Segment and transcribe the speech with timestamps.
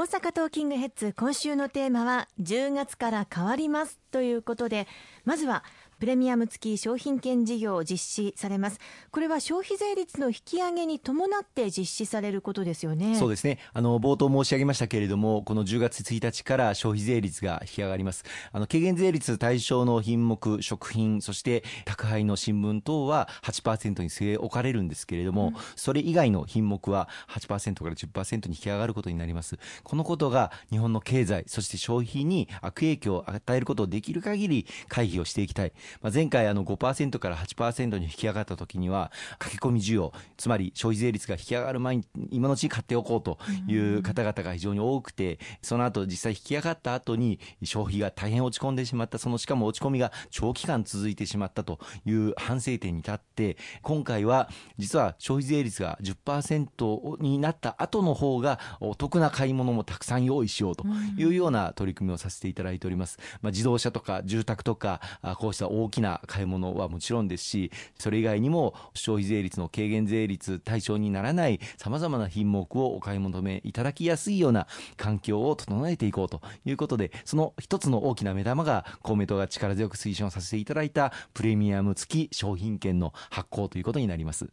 [0.00, 4.88] 大阪トーキングヘッズ今週のテーマは10月から変わりますということで
[5.26, 5.62] まずは
[6.00, 8.80] プレミアム付き商品券事業を実施されます。
[9.10, 13.16] これは消費税率の引き上げに伴って実施されることですよね。
[13.16, 13.58] そうですね。
[13.74, 18.24] あの冒頭申し上げましたけれどもこの10月1日から消費税率が引き上がります。
[18.50, 29.58] あの軽減税率対象の品目食品そして宅配の新聞等は8%に据え置かれるんですけれども、うん、それ以外の品目は8%から10%に引き上がることになります。
[29.84, 35.72] このことが日本の経済そして消費に悪影響を与えることをできる限り回避をしていきたい
[36.02, 60.84] まあ、前回あの5%から8%に引き上がった時には駆け込み需要つまり消費税率が引き上がる前に今のうちに買っておこうという方々が非常に多くてその後実際引き上がった後に消費が大変落ち込んでしまったそのしかも落ち込みが長期間続いてしまったという反省点に立って今回は実は消費税率が10%になった後の方がお得な買い物もたくさん用意しようと
[61.16, 63.18] いうような取り組みをさせていただいております。
[63.42, 65.00] まあ、自動車とか住宅とか
[65.38, 84.50] こうした大きな買い物はもちろんですしそれ以外にも消費税率の軽減税率対象にならないさまざまな品目をお買い求めいただきやすいような環境を整えていこうということでその一つの大きな目玉が公明党が力強く推奨させていただいたプレミアム付き商品券の発行ということになります。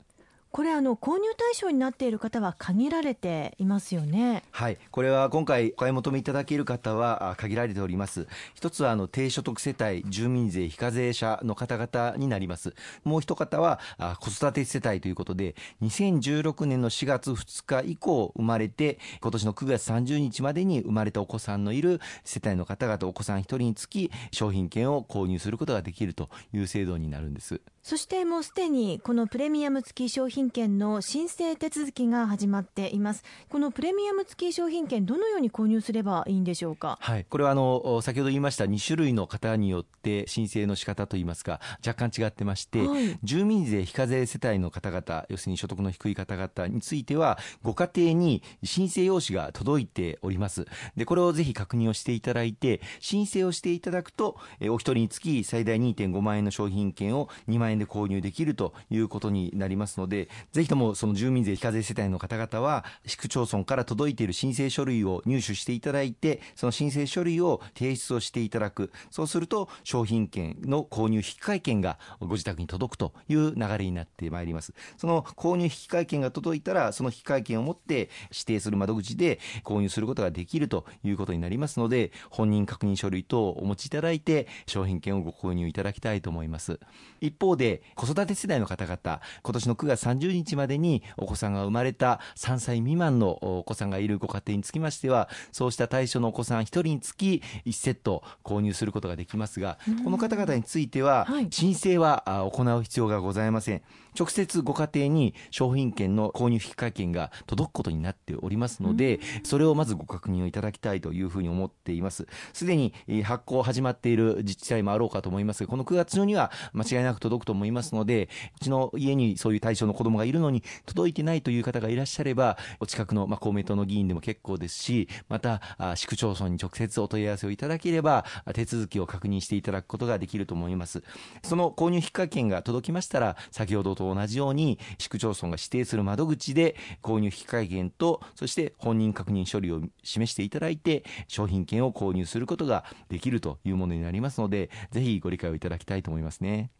[0.57, 4.41] これあの購入対象になっている方は限られていますよね。
[4.49, 4.79] はい。
[4.89, 8.25] これは今回お買い求めいただける方は限られております。
[8.55, 12.73] 一つはあの低所得世帯住民税非課税者の方々になります。
[13.03, 13.79] もう一方は
[14.19, 27.61] 子育て世帯ということで2016年の4月2日以降生まれて今年の9月30日までに生まれたお子さんのいる世帯の方々お子さん1人につき商品券を購入することができるという制度になるんです。
[27.83, 33.23] そしてもうすでにこのプレミアム付き商品券の申請手続きが始まっています。
[33.49, 36.97] このプレミアム付き商品券どのように購入すればいいんでしょうか？
[37.01, 37.25] はい。
[37.25, 50.65] これはあの先ほど言いました2種類の方によって申請の仕方といいますか若干違ってまして、はい、住民税非課税世帯の方々要するに所得の低い方々についてはご家庭に申請用紙が届いております。
[50.95, 54.37] でこれをぜひ確認をしていただいて申請をしていただくと
[54.69, 68.91] お一人につき最大2.5万円の商品券を2万円で購入できるということになりますので、ぜひともその住民税非課税世帯の方々は、市区町村から届いている申請書類を入手していただいて、その申請書類を提出をしていただく。
[69.11, 74.73] そうすると、商品券の購入引換券がご自宅に届くという流れになってまいります。
[74.97, 86.79] その購入引換券が届いたら、その引換券を持って指定する窓口で購入することができるということになりますので、本人確認書類等をお持ちいただいて、商品券をご購入いただきたいと思います。
[87.21, 103.81] 一方で、子育て世代の方々、今年の9月30日までにお子さんが生まれた3歳未満のお子さんがいるご家庭につきましては、そうした対象のお子さん1人につき1セット購入することができますが、この方々については、申請は行う必要がございません。
[104.17, 112.27] 直接ご家庭に商品券の購入引換券が届くことになっておりますので、それをまずご確認をいただきたいというふうに思っています。
[112.53, 125.61] すでに発行始まっている自治体もあろうかと思いますが、この9月中には間違いなく届くと思いますので、うちの家にそういう対象の子供がいるのに届いてないという方がいらっしゃれば、お近くの、まあ、公明党の議員でも結構ですし、また、
[125.95, 131.03] 市区町村に直接お問い合わせをいただければ、手続きを確認していただくことができると思います。
[131.43, 146.71] その購入引換券が届きましたら、先ほどと同じように市区町村が指定する窓口で購入引換券とそして本人確認書類を示していただいて商品券を購入することができるというものになりますのでぜひご理解をいただきたいと思いますね。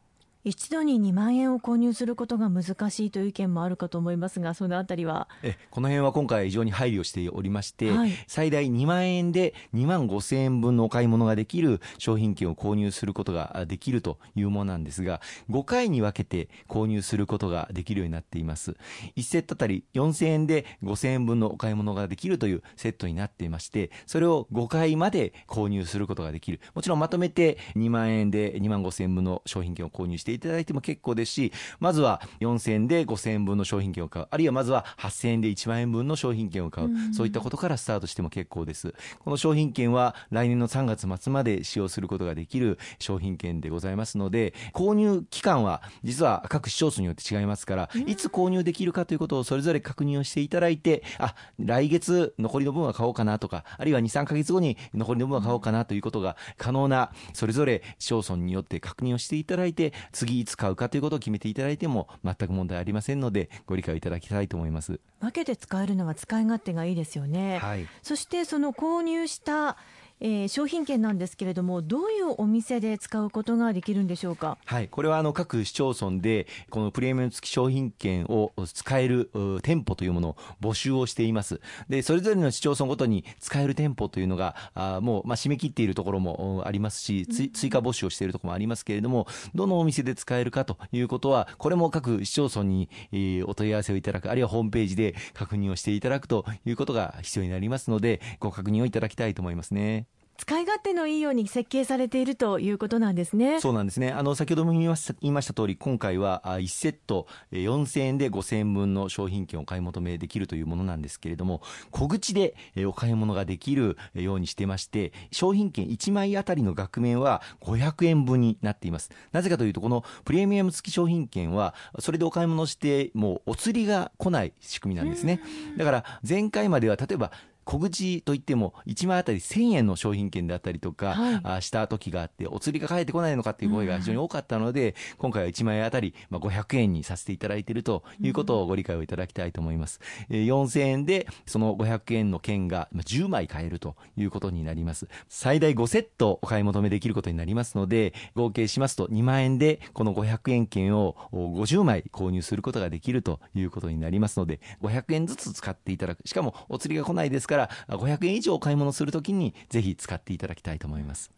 [0.43, 5.27] 一度に2万円を購入することが難しいという意見もあるかと思いますが、そのあたりは？
[5.43, 18.77] えこの辺は今回、非常に配慮しておりまして、はい、最大2万円で2万5千円分のお買い物ができる商品券を購入することができるというものなんですが、5回に分けて購入することができるようになっています。
[19.15, 26.61] 1セットあたり4千円で5千円分のお買い物ができるというセットになっていまして、それを5回まで購入することができる。
[26.73, 38.93] もちろんまとめて2万円で2万5千円分の商品券を購入していただいても結構ですし、まずは4000円で5000円分の商品券を買う、あるいはまずは8000円で1万円分の商品券を買う、そういったことからスタートしても結構です。
[39.19, 64.99] この商品券は来年の3月末まで使用することができる商品券でございますので、購入期間は実は各市町村によって違いますから、いつ購入できるかということをそれぞれ確認をしていただいて、あ、来月残りの分は買おうかなとか、あるいは2、3ヶ月後に残りの分は買おうかなということが可能な、それぞれ市町村によって確認をしていただいて、次いつ買うかということを決めていただいても全く問題ありませんのでご理解いただきたいと思います。
[65.19, 69.77] 分けて使えるのは使い勝手がいいですよね、はい、そしてその購入した
[70.19, 74.57] えー、商品券なんですけれども、どういうお店で使うことができるんでしょうか？
[74.65, 79.29] はい、これはあの各市町村で、このプレミアム付き商品券を使える
[79.61, 81.61] 店舗というものを募集をしています。
[81.87, 100.06] で、それぞれの市町村ごとに使える店舗というのが、あもう、まあ、締め切っているところもありますし、追加募集をしているところもありますけれども、どのお店で使えるかということは、これも各市町村に、えー、お問い合わせをいただく、あるいはホームページで確認をしていただくということが必要になりますので、ご確認をいただきたいと思いますね。
[100.37, 103.59] 使い勝手のいいように設計されているということなんですね。
[103.59, 104.11] そうなんですね。
[104.11, 112.55] あの、先ほども言いました言いました通り、今回は1セット4000円で5000円分の商品券を買い求めできるというものなんですけれども、小口で
[112.85, 119.09] お買い物ができるようにしてまして、商品券1枚あたりの額面は500円分になっています。
[119.31, 125.41] なぜかというと、このプレミアム付き商品券は、それでお買い物して、もうお釣りが来ない仕組みなんですね。
[125.77, 127.31] だから、前回までは例えば、
[127.67, 139.99] 小口といっても1枚あたり1000円の商品券であったりとか、はい、した時があってお釣りが返ってこないのかっていう声が非常に多かったので、うん、今回は1枚あたり500円にさせていただいているということをご理解をいただきたいと思います。
[140.29, 145.09] うん、4000円でその500円の券が10枚買えるということになります。
[145.27, 156.25] 最大5セットお買い求めできることになりますので、合計しますと2万円でこの500円券を50枚購入することができるということになりますので、500円ずつ使っていただく。
[156.25, 161.31] しかもお釣りが来ないですからから500円以上お買い物するときにぜひ使っていただきたいと思います。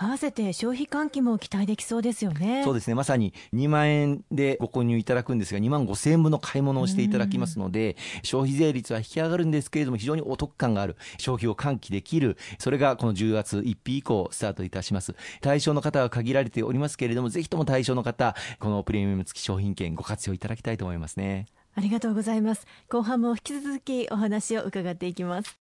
[0.00, 2.62] 合わせて消費喚起も期待できそうですよね。
[2.62, 2.94] そうですね。
[2.94, 15.16] まさに2万円でご購入いただくんですが、2万5千円分の買い物をしていただきますので、消費税率は引き上がるんですけれども、非常にお得感がある、消費を喚起できる、それがこの10月1日以降スタートいたします。
[15.40, 21.46] 対象の方は限られておりますけれども、ぜひとも対象の方、このプレミアム付き商品券ご活用いただきたいと思いますね。
[21.78, 22.66] ありがとうございます。
[22.88, 25.56] 後半も引き続きお話を伺っていきます。